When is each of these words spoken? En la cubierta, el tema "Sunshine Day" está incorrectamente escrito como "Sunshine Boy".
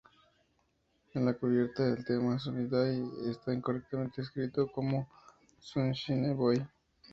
En 1.13 1.25
la 1.25 1.35
cubierta, 1.35 1.85
el 1.87 2.03
tema 2.03 2.39
"Sunshine 2.39 2.69
Day" 2.69 3.03
está 3.29 3.53
incorrectamente 3.53 4.23
escrito 4.23 4.65
como 4.71 5.07
"Sunshine 5.59 6.33
Boy". 6.35 6.65